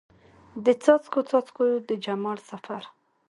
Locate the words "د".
0.65-0.67, 1.87-1.89